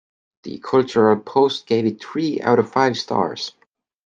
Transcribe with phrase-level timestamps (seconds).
[0.41, 3.51] The Cultural Post gave it three out of five stars.